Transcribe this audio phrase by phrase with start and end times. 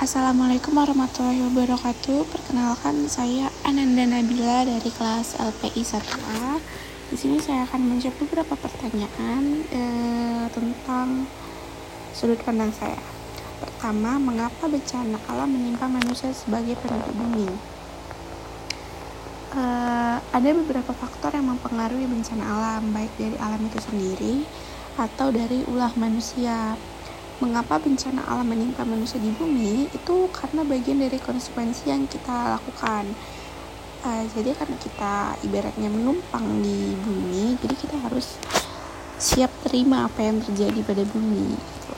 [0.00, 2.24] Assalamualaikum warahmatullahi wabarakatuh.
[2.32, 6.56] Perkenalkan saya Ananda Nabila dari kelas LPI 1A.
[7.12, 11.28] Di sini saya akan menjawab beberapa pertanyaan eh, tentang
[12.16, 12.96] sudut pandang saya.
[13.60, 17.52] Pertama, mengapa bencana alam menimpa manusia sebagai penduduk bumi?
[19.52, 24.48] Eh, ada beberapa faktor yang mempengaruhi bencana alam, baik dari alam itu sendiri
[24.96, 26.80] atau dari ulah manusia
[27.40, 33.08] mengapa bencana alam menimpa manusia di bumi itu karena bagian dari konsekuensi yang kita lakukan
[34.04, 38.36] uh, jadi karena kita ibaratnya menumpang di bumi jadi kita harus
[39.20, 41.92] siap terima apa yang terjadi pada bumi gitu.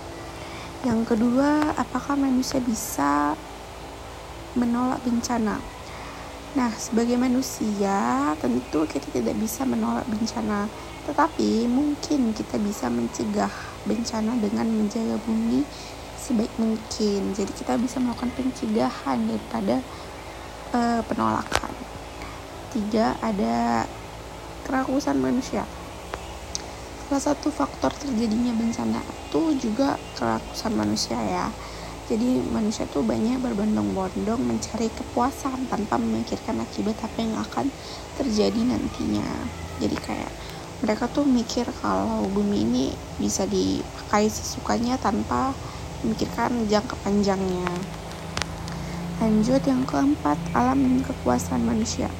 [0.86, 3.34] yang kedua apakah manusia bisa
[4.54, 5.58] menolak bencana
[6.52, 10.68] Nah, sebagai manusia, tentu kita tidak bisa menolak bencana,
[11.08, 13.48] tetapi mungkin kita bisa mencegah
[13.88, 15.64] bencana dengan menjaga bumi
[16.20, 17.32] sebaik mungkin.
[17.32, 19.80] Jadi, kita bisa melakukan pencegahan daripada
[20.76, 21.72] uh, penolakan.
[22.76, 23.88] Tidak ada
[24.68, 25.64] kerakusan manusia.
[27.08, 31.48] Salah satu faktor terjadinya bencana itu juga kerakusan manusia ya
[32.10, 37.70] jadi manusia tuh banyak berbondong-bondong mencari kepuasan tanpa memikirkan akibat apa yang akan
[38.18, 39.26] terjadi nantinya.
[39.78, 40.32] Jadi kayak
[40.82, 42.84] mereka tuh mikir kalau bumi ini
[43.22, 45.54] bisa dipakai sesukanya tanpa
[46.02, 47.70] memikirkan jangka panjangnya.
[49.22, 52.10] Lanjut yang keempat alam dan kekuasaan manusia.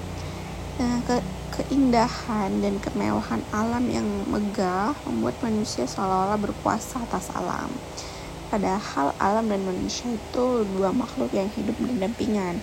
[0.79, 1.19] Nah, ke
[1.53, 7.69] keindahan dan kemewahan alam yang megah membuat manusia seolah-olah berkuasa atas alam
[8.53, 12.61] Padahal alam dan manusia itu dua makhluk yang hidup berdampingan.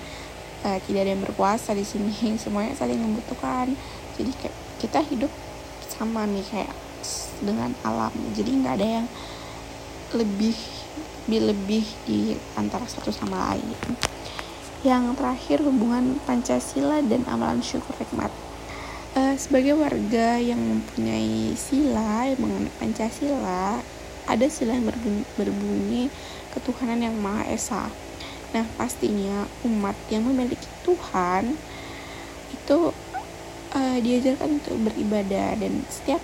[0.62, 3.74] Uh, tidak ada yang berkuasa di sini, semuanya saling membutuhkan.
[4.14, 5.34] Jadi kayak kita hidup
[5.90, 6.70] sama nih kayak
[7.42, 8.14] dengan alam.
[8.38, 9.08] Jadi nggak ada yang
[10.14, 10.54] lebih
[11.26, 12.20] lebih lebih di
[12.54, 13.74] antara satu sama lain.
[14.86, 18.30] Yang terakhir hubungan Pancasila dan amalan syukur hikmat.
[19.18, 23.82] Uh, sebagai warga yang mempunyai sila mengenai Pancasila
[24.30, 24.86] ada sila yang
[25.36, 26.14] berbunyi,
[26.54, 27.90] ketuhanan yang Maha Esa.
[28.50, 31.54] Nah, pastinya umat yang memiliki Tuhan
[32.50, 32.94] itu
[33.74, 36.22] uh, diajarkan untuk beribadah dan setiap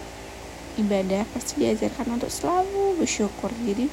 [0.75, 3.53] ibadah pasti diajarkan untuk selalu bersyukur.
[3.61, 3.85] Jadi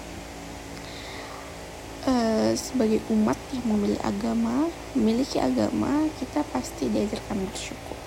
[2.08, 7.98] uh, sebagai umat yang memiliki agama, memiliki agama, kita pasti diajarkan bersyukur.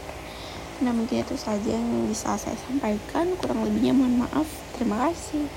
[0.83, 3.31] Nah, mungkin itu saja yang bisa saya sampaikan.
[3.39, 4.47] Kurang lebihnya mohon maaf.
[4.75, 5.47] Terima kasih.